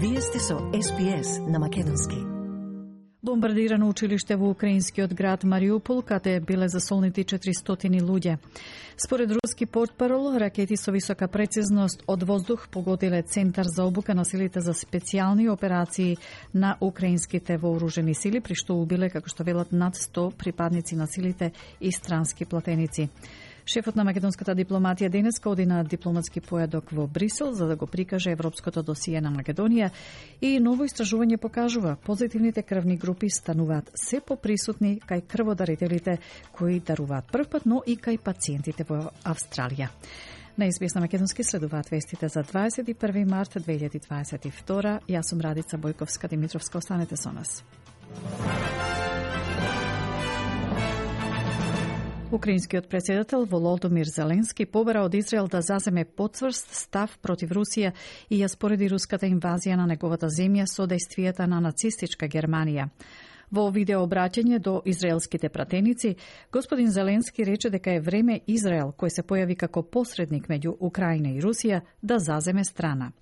Вие 0.00 0.20
сте 0.20 0.38
со 0.38 0.58
СПС 0.58 1.38
на 1.48 1.58
Македонски. 1.58 2.16
Бомбардирано 3.22 3.88
училиште 3.88 4.36
во 4.36 4.50
украинскиот 4.50 5.12
град 5.12 5.42
Мариупол, 5.42 6.02
каде 6.02 6.38
биле 6.40 6.68
засолнити 6.68 7.24
400 7.24 7.98
луѓе. 8.00 8.38
Според 8.96 9.30
руски 9.32 9.66
портпарол, 9.66 10.38
ракети 10.38 10.76
со 10.76 10.92
висока 10.92 11.26
прецизност 11.26 12.02
од 12.06 12.22
воздух 12.22 12.68
погодиле 12.68 13.22
Центар 13.22 13.66
за 13.66 13.84
обука 13.84 14.14
на 14.14 14.24
силите 14.24 14.60
за 14.60 14.72
специјални 14.72 15.50
операции 15.50 16.16
на 16.54 16.76
украинските 16.80 17.56
вооружени 17.56 18.14
сили, 18.14 18.40
при 18.40 18.54
што 18.54 18.78
убиле, 18.78 19.10
како 19.10 19.28
што 19.28 19.42
велат, 19.42 19.72
над 19.72 19.96
100 19.96 20.30
припадници 20.38 20.94
на 20.94 21.06
силите 21.06 21.52
и 21.80 21.90
странски 21.92 22.44
платеници. 22.44 23.08
Шефот 23.68 23.98
на 24.00 24.04
македонската 24.08 24.54
дипломатија 24.56 25.10
денес 25.12 25.36
оди 25.44 25.66
на 25.68 25.82
дипломатски 25.84 26.40
појадок 26.40 26.88
во 26.96 27.04
Брисел 27.06 27.52
за 27.52 27.66
да 27.68 27.76
го 27.76 27.86
прикаже 27.86 28.30
европското 28.32 28.82
досие 28.82 29.20
на 29.20 29.28
Македонија 29.28 29.90
и 30.40 30.56
ново 30.58 30.86
истражување 30.88 31.36
покажува 31.36 31.98
позитивните 32.06 32.62
крвни 32.62 32.96
групи 32.96 33.28
стануваат 33.28 33.90
се 33.94 34.20
поприсутни 34.20 35.00
кај 35.04 35.20
крводарителите 35.28 36.16
кои 36.52 36.80
даруваат 36.80 37.28
првпат, 37.28 37.66
но 37.66 37.82
и 37.86 37.98
кај 37.98 38.16
пациентите 38.24 38.88
во 38.88 39.10
Австралија. 39.24 39.90
На 40.56 40.72
СБС 40.72 40.94
на 40.94 41.00
Македонски 41.04 41.44
следуваат 41.44 41.90
вестите 41.90 42.28
за 42.28 42.40
21 42.40 43.28
март 43.28 43.60
2022. 43.60 44.98
Јас 45.08 45.28
сум 45.28 45.40
Радица 45.44 45.76
Бојковска 45.76 46.28
Димитровска. 46.28 46.78
Останете 46.78 47.16
со 47.16 47.32
нас. 47.32 47.62
Украинскиот 52.32 52.88
председател 52.88 53.44
Володомир 53.44 54.06
Зеленски 54.06 54.66
побара 54.66 55.00
од 55.00 55.14
Израел 55.14 55.48
да 55.48 55.62
заземе 55.62 56.04
потврст 56.04 56.74
став 56.74 57.18
против 57.22 57.50
Русија 57.50 57.92
и 58.30 58.42
ја 58.42 58.48
спореди 58.52 58.88
руската 58.88 59.24
инвазија 59.26 59.76
на 59.80 59.86
неговата 59.86 60.28
земја 60.28 60.66
со 60.68 60.84
действијата 60.84 61.46
на 61.48 61.60
нацистичка 61.60 62.28
Германија. 62.28 62.90
Во 63.50 63.70
видеообраќање 63.72 64.58
до 64.58 64.82
израелските 64.84 65.48
пратеници, 65.48 66.16
господин 66.52 66.90
Зеленски 66.90 67.44
рече 67.44 67.70
дека 67.70 67.96
е 67.96 68.00
време 68.00 68.40
Израел, 68.46 68.92
кој 68.92 69.08
се 69.08 69.22
појави 69.22 69.56
како 69.56 69.82
посредник 69.82 70.48
меѓу 70.48 70.76
Украина 70.80 71.32
и 71.32 71.40
Русија, 71.40 71.80
да 72.02 72.18
заземе 72.18 72.64
страна. 72.64 73.12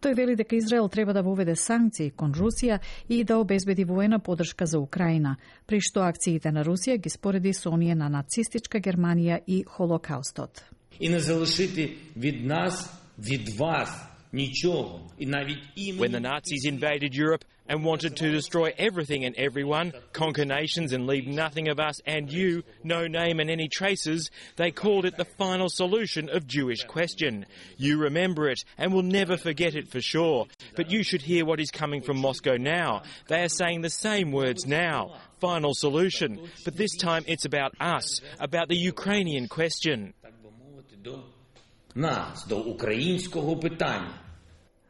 Тој 0.00 0.14
вели 0.16 0.34
дека 0.36 0.56
Израел 0.56 0.88
треба 0.88 1.12
да 1.12 1.22
воведе 1.22 1.56
санкции 1.56 2.10
кон 2.10 2.32
Русија 2.32 2.78
и 3.08 3.24
да 3.24 3.36
обезбеди 3.38 3.84
воена 3.84 4.18
подршка 4.18 4.66
за 4.66 4.78
Украина, 4.80 5.36
при 5.66 5.80
што 5.80 6.06
акциите 6.08 6.52
на 6.52 6.64
Русија 6.64 6.96
ги 6.96 7.10
спореди 7.10 7.52
со 7.52 7.70
оние 7.70 7.94
на 7.94 8.08
нацистичка 8.08 8.80
Германија 8.80 9.42
и 9.46 9.64
Холокаустот. 9.64 10.64
И 11.00 11.08
не 11.08 11.20
залишити 11.20 11.96
від 12.16 12.46
нас, 12.46 12.92
від 13.18 13.48
вас 13.58 14.09
When 14.32 16.12
the 16.12 16.20
Nazis 16.20 16.64
invaded 16.64 17.16
Europe 17.16 17.44
and 17.66 17.84
wanted 17.84 18.16
to 18.16 18.30
destroy 18.30 18.72
everything 18.78 19.24
and 19.24 19.34
everyone, 19.36 19.92
conquer 20.12 20.44
nations 20.44 20.92
and 20.92 21.08
leave 21.08 21.26
nothing 21.26 21.68
of 21.68 21.80
us 21.80 22.00
and 22.06 22.32
you, 22.32 22.62
no 22.84 23.08
name 23.08 23.40
and 23.40 23.50
any 23.50 23.68
traces, 23.68 24.30
they 24.54 24.70
called 24.70 25.04
it 25.04 25.16
the 25.16 25.24
final 25.24 25.68
solution 25.68 26.28
of 26.28 26.46
Jewish 26.46 26.84
question. 26.84 27.44
You 27.76 27.98
remember 27.98 28.48
it 28.48 28.64
and 28.78 28.92
will 28.92 29.02
never 29.02 29.36
forget 29.36 29.74
it 29.74 29.88
for 29.88 30.00
sure. 30.00 30.46
But 30.76 30.92
you 30.92 31.02
should 31.02 31.22
hear 31.22 31.44
what 31.44 31.60
is 31.60 31.72
coming 31.72 32.00
from 32.00 32.18
Moscow 32.18 32.56
now. 32.56 33.02
They 33.26 33.42
are 33.42 33.48
saying 33.48 33.80
the 33.80 33.90
same 33.90 34.30
words 34.30 34.64
now. 34.64 35.16
Final 35.40 35.74
solution. 35.74 36.38
But 36.64 36.76
this 36.76 36.96
time 36.96 37.24
it's 37.26 37.46
about 37.46 37.74
us, 37.80 38.20
about 38.38 38.68
the 38.68 38.76
Ukrainian 38.76 39.48
question. 39.48 40.14
Нас, 41.96 42.46
до 42.48 42.58
українського 42.58 43.60
питання. 43.60 44.20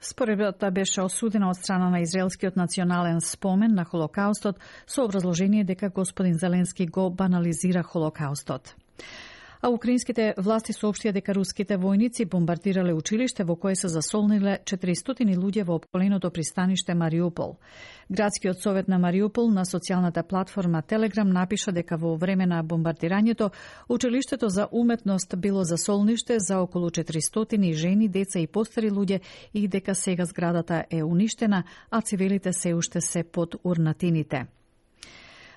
Споредбата 0.01 0.71
беше 0.71 1.03
осудена 1.03 1.51
од 1.51 1.57
страна 1.57 1.91
на 1.91 2.01
Израелскиот 2.01 2.57
национален 2.57 3.21
спомен 3.21 3.75
на 3.75 3.85
Холокаустот 3.85 4.57
со 4.87 5.05
образложение 5.05 5.65
дека 5.65 5.91
господин 5.91 6.39
Зеленски 6.39 6.87
го 6.87 7.11
банализира 7.11 7.83
Холокаустот. 7.83 8.75
А 9.63 9.69
украинските 9.69 10.33
власти 10.41 10.73
соопштија 10.73 11.13
дека 11.13 11.35
руските 11.37 11.77
војници 11.77 12.25
бомбардирале 12.33 12.95
училиште 12.97 13.45
во 13.45 13.59
кое 13.61 13.75
се 13.77 13.89
засолниле 13.93 14.55
400 14.65 15.37
луѓе 15.37 15.65
во 15.69 15.75
околиното 15.77 16.31
пристаниште 16.31 16.95
Мариупол. 16.95 17.59
Градскиот 18.09 18.63
совет 18.63 18.89
на 18.89 18.99
Мариупол 18.99 19.51
на 19.51 19.67
социјалната 19.69 20.23
платформа 20.23 20.81
Телеграм 20.83 21.29
напиша 21.29 21.73
дека 21.73 21.99
во 21.99 22.17
време 22.17 22.47
на 22.47 22.63
бомбардирањето 22.65 23.51
училиштето 23.89 24.49
за 24.49 24.69
уметност 24.73 25.35
било 25.37 25.65
засолниште 25.65 26.39
за 26.39 26.59
околу 26.61 26.89
400 26.91 27.73
жени, 27.75 28.09
деца 28.09 28.39
и 28.39 28.47
постари 28.47 28.91
луѓе 28.91 29.21
и 29.55 29.69
дека 29.69 29.95
сега 29.95 30.25
зградата 30.25 30.85
е 30.91 31.03
уништена, 31.05 31.65
а 31.91 32.01
цивилите 32.01 32.53
се 32.53 32.75
уште 32.75 33.01
се 33.01 33.23
под 33.25 33.57
урнатините. 33.65 34.47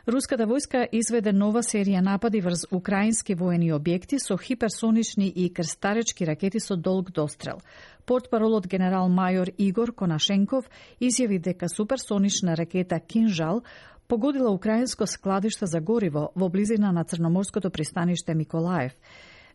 Руската 0.03 0.43
војска 0.43 0.81
изведе 0.91 1.31
нова 1.31 1.61
серија 1.63 2.01
напади 2.03 2.41
врз 2.43 2.65
украински 2.75 3.37
воени 3.39 3.69
објекти 3.71 4.17
со 4.19 4.35
хиперсонични 4.35 5.29
и 5.31 5.45
крстаречки 5.47 6.25
ракети 6.27 6.59
со 6.59 6.75
долг 6.75 7.11
дострел. 7.11 7.61
Портпаролот 8.05 8.67
генерал 8.67 9.07
мајор 9.07 9.53
Игор 9.57 9.93
Конашенков 9.95 10.67
изјави 10.99 11.39
дека 11.39 11.69
суперсонична 11.71 12.57
ракета 12.59 12.99
Кинжал 12.99 13.63
погодила 14.09 14.51
украинско 14.51 15.07
складиште 15.07 15.67
за 15.67 15.79
гориво 15.79 16.31
во 16.35 16.49
близина 16.49 16.91
на 16.91 17.05
Црноморското 17.05 17.69
пристаниште 17.69 18.33
Миколаев. 18.33 18.91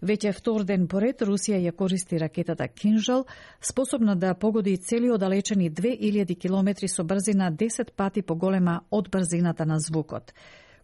Веќе 0.02 0.30
втор 0.30 0.62
ден 0.62 0.86
поред 0.86 1.24
Русија 1.26 1.58
ја 1.58 1.72
користи 1.74 2.18
ракетата 2.22 2.68
Кинжал, 2.68 3.24
способна 3.60 4.14
да 4.16 4.34
погоди 4.34 4.76
цели 4.76 5.10
одалечени 5.10 5.70
2000 5.70 6.38
километри 6.38 6.88
со 6.88 7.04
брзина 7.04 7.50
10 7.52 7.90
пати 7.96 8.22
поголема 8.22 8.80
од 8.90 9.10
брзината 9.10 9.66
на 9.66 9.78
звукот. 9.78 10.32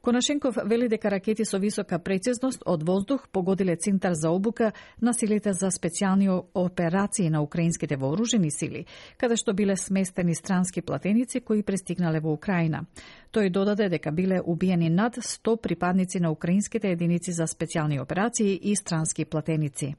Конашенков 0.05 0.59
вели 0.65 0.89
дека 0.89 1.11
ракети 1.11 1.45
со 1.45 1.59
висока 1.59 1.99
прецизност 1.99 2.63
од 2.67 2.83
воздух 2.83 3.29
погодиле 3.33 3.77
Центар 3.77 4.13
за 4.13 4.31
обука 4.31 4.73
на 5.01 5.15
силите 5.15 5.53
за 5.53 5.71
специјални 5.73 6.29
операции 6.55 7.31
на 7.31 7.41
украинските 7.43 7.97
вооружени 7.97 8.51
сили, 8.51 8.85
каде 9.17 9.41
што 9.41 9.55
биле 9.57 9.77
сместени 9.77 10.35
странски 10.35 10.83
платеници 10.83 11.41
кои 11.41 11.63
пристигнале 11.63 12.21
во 12.21 12.37
Украина. 12.37 12.85
Тој 13.33 13.49
додаде 13.49 13.89
дека 13.89 14.13
биле 14.13 14.43
убиени 14.45 14.91
над 14.91 15.17
100 15.17 15.57
припадници 15.57 16.21
на 16.21 16.31
украинските 16.31 16.93
единици 16.93 17.33
за 17.33 17.49
специјални 17.49 18.01
операции 18.03 18.61
и 18.61 18.77
странски 18.77 19.25
платеници. 19.25 19.95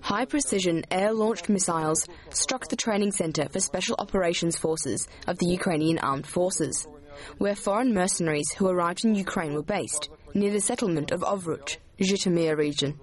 High 0.00 0.24
precision 0.24 0.84
air 0.90 1.12
launched 1.12 1.50
missiles 1.50 2.06
struck 2.30 2.68
the 2.68 2.76
training 2.76 3.12
center 3.12 3.46
for 3.50 3.60
special 3.60 3.94
operations 3.98 4.56
forces 4.56 5.06
of 5.26 5.36
the 5.36 5.46
Ukrainian 5.46 5.98
armed 5.98 6.26
forces, 6.26 6.88
where 7.36 7.54
foreign 7.54 7.92
mercenaries 7.92 8.50
who 8.52 8.68
arrived 8.68 9.04
in 9.04 9.14
Ukraine 9.14 9.52
were 9.52 9.62
based, 9.62 10.08
near 10.32 10.50
the 10.50 10.60
settlement 10.60 11.10
of 11.10 11.20
Ovruch, 11.20 11.76
Zhytomyr 12.00 12.56
region. 12.56 12.98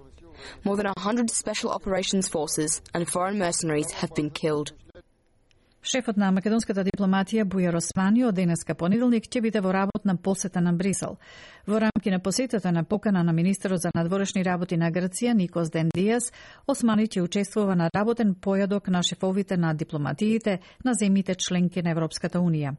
More 0.64 0.76
than 0.76 0.86
100 0.86 1.30
special 1.30 1.70
operations 1.70 2.26
forces 2.26 2.82
and 2.94 3.08
foreign 3.08 3.38
mercenaries 3.38 3.92
have 3.92 4.12
been 4.16 4.30
killed. 4.30 4.72
Шефот 5.82 6.16
на 6.18 6.32
македонската 6.34 6.82
дипломатија 6.82 7.44
Бујар 7.46 7.76
Османи 7.78 8.24
од 8.26 8.34
денеска 8.34 8.74
понеделник 8.74 9.28
ќе 9.30 9.40
биде 9.44 9.60
во 9.62 9.70
работна 9.72 10.16
посета 10.16 10.60
на 10.60 10.72
Брисел. 10.74 11.18
Во 11.66 11.78
рамки 11.78 12.10
на 12.10 12.18
посетата 12.18 12.72
на 12.72 12.82
покана 12.84 13.22
на 13.22 13.32
министерот 13.32 13.80
за 13.80 13.90
надворешни 13.94 14.42
работи 14.42 14.76
на 14.76 14.90
Грција 14.90 15.36
Никос 15.38 15.70
Дендијас, 15.70 16.32
Османи 16.66 17.06
ќе 17.06 17.22
учествува 17.22 17.76
на 17.76 17.90
работен 17.94 18.34
појадок 18.34 18.88
на 18.90 19.02
шефовите 19.02 19.56
на 19.56 19.72
дипломатиите 19.74 20.58
на 20.84 20.94
земјите 20.98 21.36
членки 21.38 21.82
на 21.82 21.90
Европската 21.90 22.40
унија. 22.40 22.74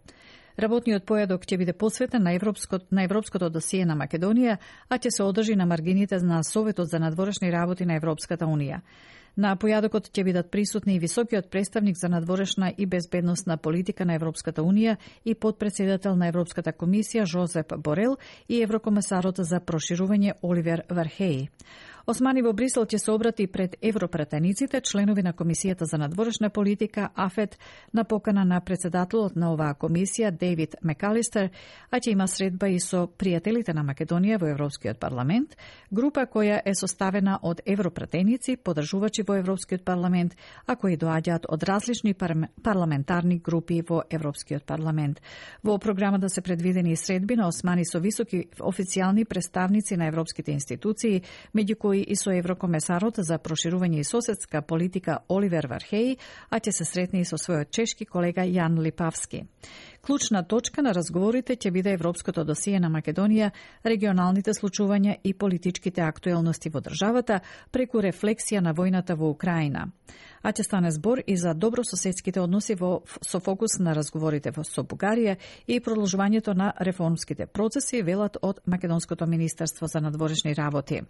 Работниот 0.60 1.06
појадок 1.08 1.48
ќе 1.48 1.58
биде 1.58 1.74
посветен 1.74 2.24
на, 2.24 2.34
европското, 2.36 2.86
на 2.92 3.04
европското 3.04 3.50
досие 3.50 3.86
на 3.86 3.96
Македонија, 3.96 4.58
а 4.90 5.00
ќе 5.00 5.10
се 5.10 5.24
одржи 5.24 5.56
на 5.56 5.66
маргините 5.66 6.20
на 6.20 6.44
Советот 6.44 6.90
за 6.90 7.00
надворешни 7.00 7.52
работи 7.52 7.86
на 7.86 7.96
Европската 7.96 8.46
унија. 8.46 8.82
На 9.36 9.56
појадокот 9.56 10.10
ќе 10.12 10.24
бидат 10.24 10.52
присутни 10.52 10.96
и 10.96 11.00
високиот 11.00 11.50
представник 11.50 11.98
за 11.98 12.10
надворешна 12.10 12.74
и 12.78 12.86
безбедносна 12.86 13.58
политика 13.58 14.06
на 14.06 14.14
Европската 14.14 14.62
Унија 14.62 14.98
и 15.26 15.36
подпредседател 15.36 16.16
на 16.16 16.28
Европската 16.28 16.74
комисија 16.74 17.26
Жозеп 17.26 17.74
Борел 17.78 18.18
и 18.50 18.62
еврокомесарот 18.64 19.38
за 19.38 19.60
проширување 19.60 20.34
Оливер 20.42 20.84
Вархеи. 20.90 21.50
Османи 22.10 22.42
во 22.42 22.56
Брисел 22.58 22.88
ќе 22.90 22.98
се 22.98 23.12
обрати 23.12 23.46
пред 23.48 23.76
европратениците, 23.86 24.82
членови 24.82 25.22
на 25.22 25.34
Комисијата 25.34 25.86
за 25.86 25.98
надворешна 26.02 26.50
политика, 26.50 27.10
АФЕТ, 27.16 27.58
на 27.94 28.04
покана 28.04 28.46
на 28.46 28.62
председателот 28.62 29.36
на 29.36 29.52
оваа 29.54 29.76
комисија, 29.78 30.32
Дейвид 30.32 30.76
Мекалистер, 30.82 31.52
а 31.92 32.00
ќе 32.00 32.12
има 32.12 32.28
средба 32.28 32.70
и 32.70 32.80
со 32.80 33.06
пријателите 33.06 33.76
на 33.78 33.84
Македонија 33.86 34.40
во 34.42 34.50
Европскиот 34.50 34.98
парламент, 34.98 35.54
група 35.92 36.26
која 36.26 36.62
е 36.66 36.74
составена 36.74 37.38
од 37.44 37.62
европратеници, 37.66 38.58
подржувачи 38.58 39.19
во 39.24 39.38
Европскиот 39.40 39.84
парламент, 39.86 40.36
а 40.66 40.76
кои 40.76 40.98
доаѓаат 40.98 41.46
од 41.50 41.64
различни 41.64 42.14
парламентарни 42.14 43.40
групи 43.40 43.82
во 43.88 44.04
Европскиот 44.10 44.66
парламент. 44.66 45.22
Во 45.64 45.78
програмата 45.78 46.30
се 46.30 46.42
предвидени 46.42 46.96
средби 46.96 47.36
на 47.36 47.48
Османи 47.48 47.86
со 47.86 48.00
високи 48.00 48.48
официјални 48.60 49.26
представници 49.26 49.98
на 49.98 50.08
европските 50.08 50.52
институции, 50.52 51.24
меѓу 51.56 51.76
кои 51.76 52.02
и 52.02 52.16
со 52.16 52.32
еврокомесарот 52.32 53.22
за 53.24 53.40
проширување 53.40 54.00
и 54.00 54.04
соседска 54.04 54.62
политика 54.62 55.20
Оливер 55.30 55.68
Вархеј, 55.68 56.18
а 56.50 56.60
ќе 56.60 56.72
се 56.72 56.86
сретне 56.86 57.22
и 57.22 57.26
со 57.26 57.38
својот 57.38 57.72
чешки 57.72 58.06
колега 58.06 58.46
Јан 58.46 58.80
Липавски. 58.82 59.46
Клучна 60.02 60.44
точка 60.48 60.82
на 60.82 60.94
разговорите 60.96 61.56
ќе 61.60 61.72
биде 61.72 61.92
европското 61.94 62.44
досие 62.48 62.80
на 62.80 62.90
Македонија, 62.90 63.52
регионалните 63.84 64.54
случувања 64.56 65.18
и 65.24 65.34
политичките 65.34 66.02
актуелности 66.02 66.70
во 66.70 66.80
државата 66.82 67.42
преку 67.72 68.00
рефлексија 68.02 68.62
на 68.64 68.74
војната 68.74 69.09
во 69.16 69.30
Украина. 69.30 69.92
А 70.42 70.54
ќе 70.54 70.64
стане 70.64 70.92
збор 70.92 71.22
и 71.28 71.36
за 71.38 71.54
добрососедските 71.54 72.40
односи 72.40 72.76
во, 72.76 73.02
со 73.22 73.40
фокус 73.40 73.80
на 73.80 73.94
разговорите 73.96 74.52
во 74.56 74.64
со 74.64 74.84
Бугарија 74.84 75.36
и 75.68 75.80
продолжувањето 75.80 76.54
на 76.56 76.72
реформските 76.80 77.46
процеси, 77.46 78.02
велат 78.02 78.38
од 78.42 78.62
Македонското 78.66 79.28
министерство 79.28 79.88
за 79.88 80.02
надворешни 80.02 80.56
работи. 80.56 81.02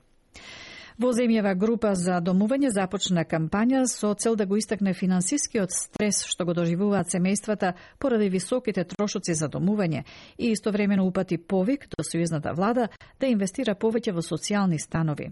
Во 1.00 1.14
земјава 1.16 1.54
група 1.56 1.94
за 1.96 2.18
домување 2.20 2.74
започна 2.76 3.22
кампања 3.24 3.86
со 3.88 4.10
цел 4.20 4.34
да 4.36 4.44
го 4.46 4.58
истакне 4.60 4.92
финансискиот 4.94 5.72
стрес 5.72 6.26
што 6.28 6.44
го 6.44 6.52
доживуваат 6.58 7.08
семејствата 7.08 7.70
поради 8.04 8.28
високите 8.34 8.84
трошоци 8.84 9.32
за 9.34 9.48
домување 9.48 10.02
и 10.38 10.52
истовремено 10.52 11.06
упати 11.08 11.38
повик 11.38 11.88
до 11.96 12.04
сојузната 12.04 12.52
влада 12.52 12.90
да 13.20 13.32
инвестира 13.32 13.78
повеќе 13.80 14.12
во 14.12 14.20
социјални 14.20 14.76
станови. 14.76 15.30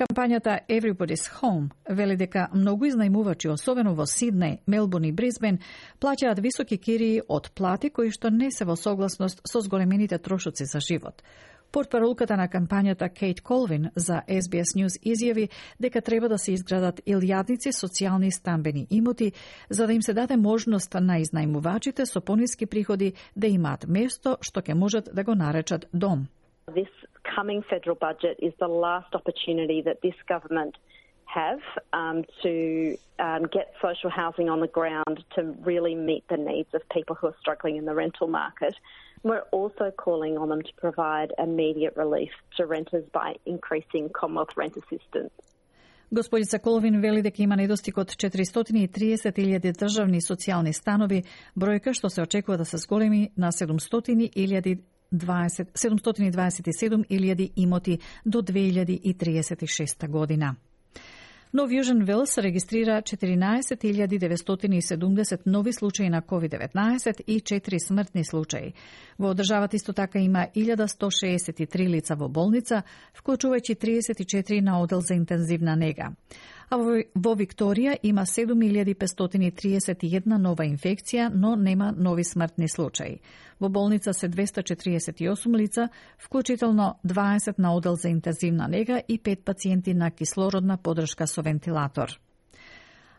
Кампањата 0.00 0.64
Everybody's 0.64 1.28
Home 1.42 1.68
вели 1.90 2.16
дека 2.16 2.48
многу 2.54 2.88
изнајмувачи, 2.88 3.52
особено 3.52 3.92
во 3.92 4.08
Сиднеј, 4.08 4.62
Мелбурн 4.66 5.10
и 5.10 5.12
Брисбен, 5.12 5.60
плаќаат 6.00 6.40
високи 6.40 6.80
кирии 6.80 7.20
од 7.28 7.52
плати 7.52 7.90
кои 7.90 8.08
што 8.08 8.30
не 8.30 8.48
се 8.50 8.64
во 8.64 8.80
согласност 8.80 9.44
со 9.44 9.60
зголемените 9.60 10.16
трошоци 10.16 10.64
за 10.64 10.80
живот. 10.80 11.20
Портпаролката 11.72 12.36
на 12.36 12.48
кампањата 12.52 13.08
Кейт 13.08 13.40
Колвин 13.40 13.88
за 13.96 14.20
SBS 14.28 14.74
News 14.76 14.98
изјави 15.00 15.48
дека 15.80 16.00
треба 16.00 16.28
да 16.28 16.38
се 16.38 16.52
изградат 16.52 17.00
илјадници 17.06 17.72
социјални 17.72 18.28
стамбени 18.30 18.86
имоти 18.90 19.32
за 19.70 19.86
да 19.86 19.92
им 19.92 20.02
се 20.02 20.12
даде 20.12 20.36
можност 20.36 20.94
на 20.94 21.16
изнајмувачите 21.24 22.04
со 22.04 22.20
пониски 22.20 22.66
приходи 22.66 23.12
да 23.36 23.46
имаат 23.46 23.88
место 23.88 24.36
што 24.42 24.60
ќе 24.60 24.74
можат 24.74 25.08
да 25.14 25.24
го 25.24 25.34
наречат 25.34 25.88
дом. 25.94 26.28
This 26.68 26.92
coming 27.36 27.62
federal 27.62 27.96
budget 27.96 28.36
is 28.38 28.52
the 28.60 28.68
last 28.68 29.14
opportunity 29.14 29.80
that 29.80 30.02
this 30.02 30.18
government 30.28 30.76
have 31.24 31.62
um, 31.94 32.24
to 32.42 32.98
um, 33.18 33.42
get 33.56 33.72
social 33.80 34.10
housing 34.10 34.50
on 34.50 34.60
the 34.60 34.72
ground 34.78 35.24
to 35.36 35.40
really 35.64 35.94
meet 35.94 36.24
the 36.28 36.36
needs 36.36 36.68
of 36.74 36.82
people 36.96 37.16
who 37.18 37.28
are 37.28 37.38
struggling 37.40 37.76
in 37.76 37.86
the 37.86 37.94
rental 37.94 38.28
market. 38.28 38.74
We're 39.24 39.46
also 39.52 39.92
calling 40.04 40.36
on 40.36 40.48
them 40.48 40.62
to 40.62 40.72
provide 40.76 41.32
immediate 41.38 41.96
relief 41.96 42.30
to 42.56 42.66
renters 42.66 43.04
by 43.12 43.36
increasing 43.46 44.08
Commonwealth 44.08 44.56
rent 44.56 44.76
assistance. 44.76 45.32
Господица 46.12 46.58
Коловин 46.58 47.00
вели 47.00 47.22
дека 47.22 47.42
има 47.42 47.56
недостиг 47.56 47.98
од 47.98 48.10
430.000 48.10 49.78
државни 49.78 50.20
социјални 50.20 50.72
станови, 50.72 51.22
бројка 51.56 51.94
што 51.96 52.10
се 52.10 52.22
очекува 52.22 52.58
да 52.58 52.64
се 52.64 52.76
зголеми 52.76 53.30
на 53.36 53.52
700.000 53.52 54.78
727.000 55.12 57.52
имоти 57.56 57.98
до 58.26 58.42
2036 58.42 60.08
година. 60.08 60.56
Нов 61.52 61.68
Јужен 61.68 61.98
Велс 62.08 62.38
регистрира 62.40 63.02
14.970 63.04 65.44
нови 65.44 65.72
случаи 65.72 66.08
на 66.08 66.22
COVID-19 66.22 67.20
и 67.26 67.40
4 67.40 67.88
смртни 67.88 68.24
случаи. 68.24 68.72
Во 69.18 69.34
државата 69.34 69.76
исто 69.76 69.92
така 69.92 70.18
има 70.18 70.46
1163 70.56 71.88
лица 71.88 72.16
во 72.16 72.28
болница, 72.28 72.82
вклучувајќи 73.12 73.76
34 73.76 74.60
на 74.62 74.80
одел 74.80 75.00
за 75.00 75.14
интензивна 75.14 75.76
нега 75.76 76.12
а 76.72 76.78
во, 76.80 77.34
Викторија 77.36 77.98
има 78.02 78.22
7531 78.24 80.38
нова 80.40 80.64
инфекција, 80.64 81.28
но 81.28 81.56
нема 81.56 81.92
нови 81.92 82.24
смртни 82.24 82.68
случаи. 82.68 83.20
Во 83.60 83.68
болница 83.68 84.12
се 84.16 84.28
248 84.28 85.56
лица, 85.56 85.88
вклучително 86.18 86.94
20 87.04 87.58
на 87.58 87.74
одел 87.76 87.96
за 87.96 88.08
интензивна 88.08 88.68
нега 88.68 89.02
и 89.08 89.18
5 89.18 89.44
пациенти 89.44 89.94
на 89.94 90.10
кислородна 90.10 90.78
подршка 90.78 91.26
со 91.26 91.42
вентилатор. 91.42 92.20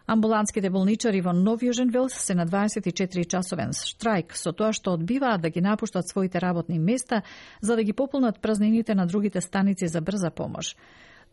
Амбуланските 0.08 0.70
болничари 0.70 1.22
во 1.22 1.32
Нов 1.32 1.62
Јужен 1.62 1.92
Велс 1.94 2.14
се 2.14 2.36
на 2.36 2.48
24 2.48 3.30
часовен 3.30 3.70
штрајк 3.72 4.36
со 4.36 4.52
тоа 4.52 4.74
што 4.74 4.94
одбиваат 4.98 5.42
да 5.42 5.50
ги 5.50 5.62
напуштат 5.62 6.10
своите 6.10 6.42
работни 6.42 6.80
места 6.80 7.22
за 7.62 7.76
да 7.76 7.84
ги 7.84 7.94
пополнат 7.94 8.42
празнините 8.42 8.96
на 8.96 9.06
другите 9.06 9.42
станици 9.42 9.88
за 9.88 10.02
брза 10.02 10.32
помош. 10.32 10.76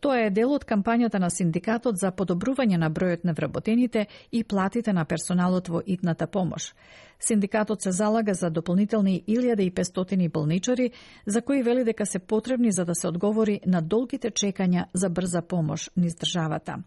Тоа 0.01 0.23
е 0.25 0.29
дел 0.33 0.49
од 0.55 0.63
кампањата 0.65 1.19
на 1.21 1.27
синдикатот 1.29 1.99
за 2.01 2.09
подобрување 2.09 2.79
на 2.81 2.87
бројот 2.89 3.21
на 3.23 3.35
вработените 3.37 4.07
и 4.31 4.43
платите 4.43 4.93
на 4.97 5.03
персоналот 5.05 5.69
во 5.69 5.81
итната 5.85 6.27
помош. 6.27 6.73
Синдикатот 7.19 7.81
се 7.81 7.91
залага 7.91 8.33
за 8.33 8.49
дополнителни 8.49 9.23
1500 9.27 10.31
болничари, 10.31 10.91
за 11.25 11.41
кои 11.41 11.61
вели 11.63 11.83
дека 11.83 12.05
се 12.05 12.19
потребни 12.19 12.71
за 12.71 12.85
да 12.85 12.95
се 12.95 13.07
одговори 13.07 13.59
на 13.65 13.81
долгите 13.81 14.31
чекања 14.31 14.85
за 14.93 15.09
брза 15.09 15.41
помош 15.41 15.89
низ 15.95 16.15
државата. 16.15 16.81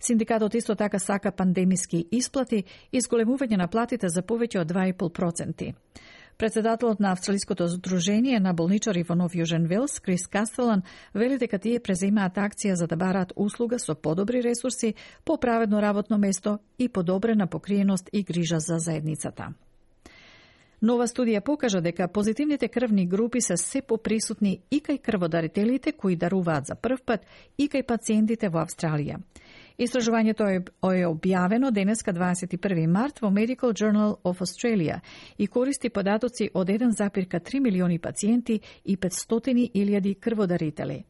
Синдикатот 0.00 0.54
исто 0.54 0.74
така 0.74 0.98
сака 0.98 1.32
пандемиски 1.32 2.06
исплати 2.10 2.64
и 2.92 3.00
зголемување 3.00 3.56
на 3.56 3.68
платите 3.68 4.08
за 4.08 4.22
повеќе 4.22 4.60
од 4.60 4.72
2,5%. 4.72 5.74
Председателот 6.38 7.00
на 7.00 7.12
Австралиското 7.12 7.66
здружение 7.66 8.40
на 8.40 8.52
болничари 8.52 9.02
во 9.08 9.14
Нов 9.16 9.32
Јужен 9.32 9.64
Велс, 9.66 10.00
Крис 10.00 10.26
Кастелан, 10.26 10.82
вели 11.14 11.38
дека 11.40 11.56
тие 11.58 11.80
преземаат 11.80 12.36
акција 12.36 12.74
за 12.76 12.86
да 12.86 12.96
бараат 12.96 13.32
услуга 13.36 13.78
со 13.78 13.94
подобри 13.94 14.42
ресурси, 14.44 14.94
поправедно 15.24 15.80
работно 15.80 16.18
место 16.18 16.58
и 16.78 16.88
подобрена 16.88 17.46
покриеност 17.46 18.10
и 18.12 18.22
грижа 18.22 18.58
за 18.58 18.76
заедницата. 18.78 19.54
Нова 20.82 21.06
студија 21.08 21.40
покажа 21.40 21.80
дека 21.80 22.08
позитивните 22.08 22.68
крвни 22.68 23.06
групи 23.06 23.40
се 23.40 23.56
се 23.56 23.80
поприсутни 23.82 24.60
и 24.70 24.82
кај 24.82 25.00
крводарителите 25.00 25.92
кои 25.92 26.16
даруваат 26.16 26.66
за 26.66 26.74
прв 26.74 27.00
пат 27.06 27.24
и 27.58 27.68
кај 27.68 27.86
пациентите 27.86 28.48
во 28.48 28.60
Австралија. 28.60 29.16
Истражувањето 29.78 30.46
е, 30.48 30.60
е 30.96 31.06
објавено 31.06 31.70
денеска 31.70 32.12
21 32.12 32.86
март 32.88 33.20
во 33.20 33.28
Medical 33.30 33.74
Journal 33.76 34.14
of 34.24 34.40
Australia 34.40 35.00
и 35.38 35.46
користи 35.46 35.90
податоци 35.90 36.50
од 36.54 36.68
1,3 36.68 37.60
милиони 37.60 37.98
пациенти 37.98 38.60
и 38.84 38.96
500.000 38.96 40.14
крводарители. 40.20 41.04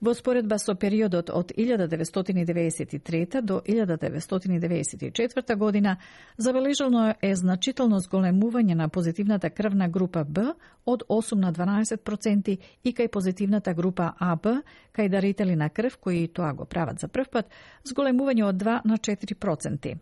Во 0.00 0.12
споредба 0.14 0.58
со 0.58 0.74
периодот 0.74 1.30
од 1.32 1.52
1993 1.56 3.40
до 3.40 3.62
1994 3.64 5.56
година, 5.56 5.96
забележано 6.36 7.14
е 7.22 7.34
значително 7.36 8.00
зголемување 8.00 8.74
на 8.74 8.88
позитивната 8.88 9.50
крвна 9.50 9.88
група 9.88 10.24
Б 10.24 10.54
од 10.84 11.02
8 11.08 11.34
на 11.34 11.52
12% 11.52 12.58
и 12.84 12.92
кај 12.92 13.08
позитивната 13.08 13.74
група 13.74 14.12
АБ, 14.18 14.46
кај 14.92 15.08
дарители 15.08 15.56
на 15.56 15.70
крв 15.70 15.96
кои 15.96 16.28
тоа 16.28 16.52
го 16.52 16.64
прават 16.64 16.98
за 17.00 17.08
прв 17.08 17.28
пат, 17.32 17.46
зголемување 17.84 18.44
од 18.44 18.56
2 18.56 18.80
на 18.84 18.98
4%. 18.98 19.96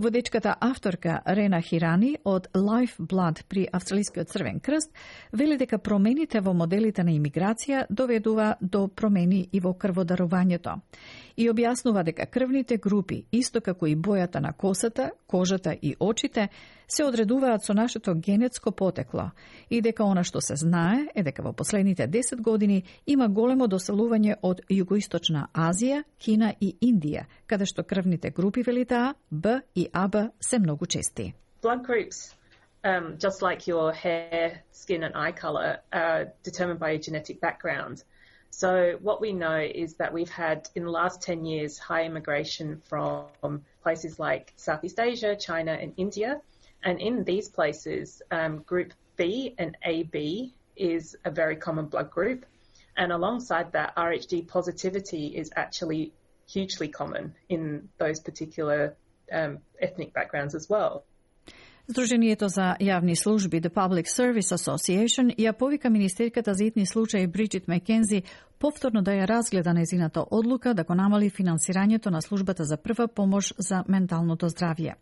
Водечката 0.00 0.54
авторка 0.60 1.20
Рена 1.26 1.60
Хирани 1.60 2.16
од 2.24 2.48
Life 2.54 3.00
Blood 3.00 3.42
при 3.48 3.66
Австралискиот 3.72 4.28
Црвен 4.28 4.60
крст 4.60 4.92
вели 5.32 5.56
дека 5.58 5.78
промените 5.78 6.38
во 6.40 6.52
моделите 6.54 7.02
на 7.02 7.10
имиграција 7.10 7.80
доведува 7.90 8.52
до 8.60 8.86
промени 8.88 9.48
и 9.52 9.60
во 9.60 9.72
крводарувањето 9.74 10.76
и 11.38 11.46
објаснува 11.50 12.02
дека 12.02 12.26
крвните 12.26 12.76
групи, 12.82 13.22
исто 13.30 13.60
како 13.62 13.86
и 13.86 13.94
бојата 13.96 14.40
на 14.42 14.52
косата, 14.52 15.10
кожата 15.26 15.76
и 15.82 15.94
очите, 16.00 16.48
се 16.88 17.04
одредуваат 17.04 17.64
со 17.64 17.74
нашето 17.74 18.14
генетско 18.14 18.72
потекло 18.72 19.30
и 19.70 19.80
дека 19.80 20.04
она 20.04 20.24
што 20.24 20.40
се 20.40 20.56
знае 20.56 21.06
е 21.14 21.22
дека 21.22 21.42
во 21.42 21.52
последните 21.52 22.08
10 22.08 22.42
години 22.42 22.82
има 23.06 23.28
големо 23.28 23.68
доселување 23.68 24.36
од 24.42 24.64
Југоисточна 24.70 25.46
Азија, 25.54 26.02
Кина 26.18 26.54
и 26.60 26.74
Индија, 26.82 27.26
каде 27.46 27.66
што 27.66 27.84
крвните 27.84 28.30
групи 28.30 28.62
велитаа 28.62 29.14
Б 29.30 29.60
и 29.74 29.88
АБ 29.92 30.32
се 30.40 30.58
многу 30.58 30.86
чести. 30.86 31.34
Blood 31.62 31.84
groups 31.86 32.34
um, 32.84 33.16
just 33.18 33.42
like 33.42 33.66
your 33.66 33.92
hair, 33.92 34.62
skin 34.72 35.02
and 35.04 35.14
eye 35.14 35.32
color 35.32 35.78
are 35.92 36.32
determined 36.42 36.80
by 36.80 36.90
your 36.90 37.00
genetic 37.00 37.40
background. 37.40 38.02
So 38.50 38.98
what 39.02 39.20
we 39.20 39.32
know 39.32 39.58
is 39.58 39.94
that 39.94 40.12
we've 40.12 40.30
had 40.30 40.68
in 40.74 40.84
the 40.84 40.90
last 40.90 41.22
10 41.22 41.44
years 41.44 41.78
high 41.78 42.04
immigration 42.04 42.82
from 42.88 43.64
places 43.82 44.18
like 44.18 44.52
Southeast 44.56 44.98
Asia, 44.98 45.36
China 45.36 45.72
and 45.72 45.92
India. 45.96 46.40
And 46.82 47.00
in 47.00 47.24
these 47.24 47.48
places, 47.48 48.22
um, 48.30 48.58
group 48.58 48.92
B 49.16 49.54
and 49.58 49.76
AB 49.84 50.54
is 50.76 51.16
a 51.24 51.30
very 51.30 51.56
common 51.56 51.86
blood 51.86 52.10
group. 52.10 52.46
And 52.96 53.12
alongside 53.12 53.72
that, 53.72 53.94
RHD 53.96 54.48
positivity 54.48 55.36
is 55.36 55.50
actually 55.54 56.12
hugely 56.48 56.88
common 56.88 57.34
in 57.48 57.88
those 57.98 58.20
particular 58.20 58.96
um, 59.30 59.58
ethnic 59.80 60.12
backgrounds 60.12 60.54
as 60.54 60.68
well. 60.68 61.04
Здруженијето 61.88 62.50
за 62.52 62.74
јавни 62.84 63.14
служби 63.16 63.60
The 63.60 63.70
Public 63.72 64.10
Service 64.12 64.52
Association 64.52 65.30
ја 65.38 65.52
повика 65.52 65.90
Министерката 65.90 66.54
за 66.54 66.64
итни 66.64 66.86
случаи 66.86 67.26
Бриджит 67.26 67.68
Мекензи 67.68 68.22
повторно 68.58 69.02
да 69.02 69.10
ја 69.10 69.28
разгледа 69.28 69.72
незината 69.72 70.24
одлука 70.30 70.74
да 70.74 70.84
го 70.84 70.94
намали 70.94 71.30
финансирањето 71.30 72.10
на 72.10 72.20
службата 72.22 72.64
за 72.64 72.76
прва 72.76 73.08
помош 73.08 73.54
за 73.58 73.84
менталното 73.88 74.50
здравје. 74.50 74.94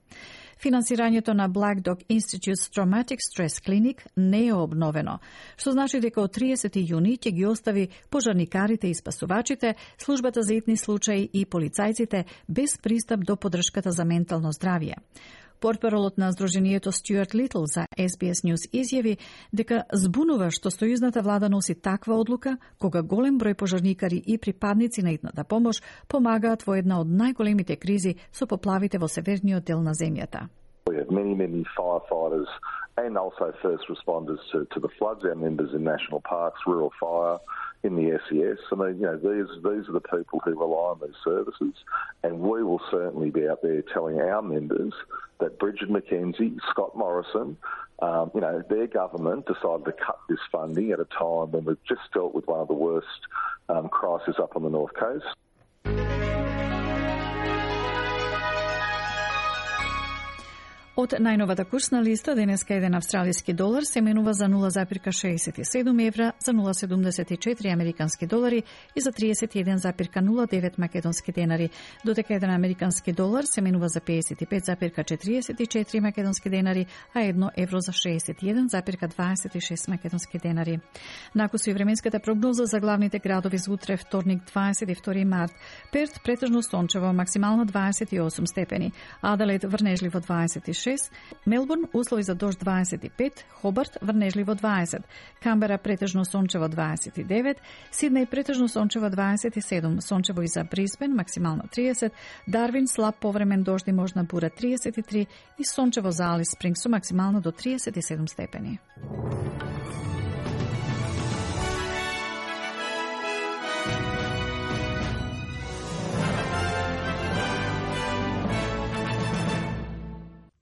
Финансирањето 0.62 1.32
на 1.32 1.48
Black 1.50 1.82
Dog 1.82 2.04
Institute's 2.08 2.70
Traumatic 2.70 3.18
Stress 3.18 3.58
Clinic 3.66 4.06
не 4.16 4.46
е 4.46 4.54
обновено, 4.54 5.18
што 5.56 5.72
значи 5.72 6.00
дека 6.00 6.20
од 6.20 6.38
30. 6.38 6.70
јуни 6.86 7.18
ќе 7.18 7.32
ги 7.32 7.46
остави 7.46 7.88
пожарникарите 8.10 8.88
и 8.88 8.94
спасувачите, 8.94 9.74
службата 9.98 10.42
за 10.42 10.54
итни 10.54 10.76
случаи 10.76 11.28
и 11.32 11.46
полицајците 11.46 12.24
без 12.48 12.78
пристап 12.78 13.20
до 13.20 13.36
подршката 13.36 13.90
за 13.90 14.04
ментално 14.04 14.52
здравје. 14.52 14.94
Портпаролот 15.60 16.18
на 16.18 16.32
Сдруженијето 16.32 16.92
Стюарт 16.92 17.34
Литл 17.34 17.64
за 17.64 17.86
SBS 17.98 18.44
News 18.44 18.68
изјави 18.72 19.16
дека 19.52 19.84
збунува 19.92 20.50
што 20.50 20.70
сојузната 20.70 21.22
влада 21.22 21.48
носи 21.48 21.74
таква 21.74 22.16
одлука 22.16 22.56
кога 22.78 23.02
голем 23.02 23.38
број 23.38 23.54
пожарникари 23.54 24.22
и 24.26 24.38
припадници 24.38 25.02
на 25.02 25.12
идната 25.12 25.44
помош 25.44 25.82
помагаат 26.08 26.66
во 26.66 26.76
една 26.76 27.00
од 27.00 27.08
најголемите 27.08 27.76
кризи 27.76 28.16
со 28.32 28.46
поплавите 28.46 28.98
во 28.98 29.08
северниот 29.08 29.64
дел 29.64 29.82
на 29.82 29.94
земјата. 29.94 30.48
We 30.86 30.96
have 30.96 31.10
many, 31.10 31.34
many 31.34 31.64
firefighters 31.76 32.46
and 32.96 33.18
also 33.18 33.52
first 33.60 33.84
responders 33.88 34.38
to, 34.52 34.66
to 34.72 34.80
the 34.80 34.88
floods, 34.98 35.24
our 35.24 35.34
members 35.34 35.74
in 35.74 35.84
national 35.84 36.20
parks, 36.20 36.60
rural 36.66 36.92
fire, 36.98 37.38
in 37.82 37.94
the 37.94 38.18
SES. 38.28 38.58
I 38.72 38.74
mean, 38.74 38.98
you 38.98 39.06
know, 39.06 39.16
these 39.16 39.48
these 39.62 39.88
are 39.88 39.92
the 39.92 40.00
people 40.00 40.40
who 40.44 40.58
rely 40.58 40.90
on 40.90 41.00
these 41.02 41.16
services, 41.22 41.74
and 42.22 42.40
we 42.40 42.62
will 42.62 42.80
certainly 42.90 43.30
be 43.30 43.48
out 43.48 43.62
there 43.62 43.82
telling 43.82 44.20
our 44.20 44.42
members 44.42 44.92
that 45.40 45.58
Bridget 45.58 45.90
McKenzie, 45.90 46.58
Scott 46.70 46.96
Morrison, 46.96 47.56
um, 48.00 48.30
you 48.34 48.40
know, 48.40 48.62
their 48.68 48.86
government 48.86 49.46
decided 49.46 49.84
to 49.84 49.92
cut 49.92 50.18
this 50.28 50.38
funding 50.50 50.92
at 50.92 51.00
a 51.00 51.04
time 51.04 51.52
when 51.52 51.64
we've 51.64 51.84
just 51.86 52.00
dealt 52.12 52.34
with 52.34 52.46
one 52.46 52.60
of 52.60 52.68
the 52.68 52.74
worst 52.74 53.06
um, 53.68 53.88
crises 53.88 54.36
up 54.38 54.56
on 54.56 54.62
the 54.62 54.70
north 54.70 54.94
coast. 54.94 55.24
Од 60.96 61.12
најновата 61.20 61.66
курсна 61.68 61.98
листа, 62.00 62.32
денеска 62.32 62.72
еден 62.74 62.94
австралиски 62.96 63.52
долар 63.52 63.84
се 63.84 64.00
менува 64.00 64.32
за 64.32 64.46
0,67 64.48 66.06
евра, 66.06 66.32
за 66.44 66.52
0,74 66.52 67.72
американски 67.72 68.26
долари 68.26 68.62
и 68.96 69.00
за 69.00 69.12
31,09 69.12 70.78
македонски 70.78 71.32
денари, 71.32 71.70
додека 72.04 72.34
еден 72.34 72.50
американски 72.50 73.12
долар 73.12 73.44
се 73.44 73.60
менува 73.60 73.88
за 73.88 74.00
55,44 74.00 76.00
македонски 76.00 76.50
денари, 76.50 76.86
а 77.14 77.20
едно 77.20 77.50
евро 77.56 77.80
за 77.80 77.92
61,26 77.92 79.88
македонски 79.88 80.38
денари. 80.38 80.80
Накусо 81.34 81.70
и 81.70 81.72
временската 81.72 82.20
прогноза 82.20 82.64
за 82.64 82.80
главните 82.80 83.18
градови 83.18 83.58
за 83.58 83.72
утре 83.72 83.96
вторник 83.96 84.42
22 84.42 85.24
март. 85.24 85.52
Перт 85.92 86.20
претежно 86.24 86.62
сончево, 86.62 87.12
максимално 87.12 87.66
28 87.66 88.50
степени, 88.50 88.92
Аделаид 89.22 89.64
врнежливо 89.64 90.20
26 90.20 90.85
26, 90.86 91.10
Мелбурн 91.46 91.84
услови 91.92 92.22
за 92.22 92.34
дожд 92.34 92.58
25, 92.58 93.44
Хобарт 93.50 93.98
врнежливо 94.02 94.54
20, 94.54 95.02
Камбера 95.42 95.78
претежно 95.78 96.24
сончево 96.24 96.64
29, 96.68 97.56
Сиднеј 97.92 98.26
претежно 98.26 98.68
сончево 98.68 99.06
27, 99.06 100.00
сончево 100.00 100.42
и 100.42 100.48
за 100.48 100.64
Брисбен 100.64 101.14
максимално 101.14 101.62
30, 101.62 102.10
Дарвин 102.48 102.88
слаб 102.88 103.16
повремен 103.20 103.62
дожд 103.62 103.88
и 103.88 103.92
можна 103.92 104.24
бура 104.24 104.50
33 104.50 105.26
и 105.58 105.64
сончево 105.64 106.10
за 106.10 106.24
Алис 106.24 106.48
Спринг 106.56 106.76
со 106.78 106.88
максимално 106.88 107.40
до 107.40 107.52
37 107.52 108.26
степени. 108.32 108.78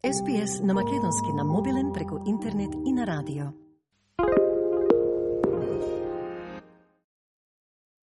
SPS 0.04 0.62
на 0.62 0.74
Македонски 0.74 1.32
на 1.32 1.44
мобилен 1.44 1.92
преку 1.92 2.18
интернет 2.26 2.74
и 2.86 2.92
на 2.92 3.06
радио. 3.06 3.63